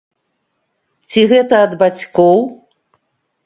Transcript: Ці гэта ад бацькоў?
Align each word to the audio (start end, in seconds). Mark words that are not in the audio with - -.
Ці 1.11 1.21
гэта 1.33 1.55
ад 1.67 1.71
бацькоў? 1.85 2.39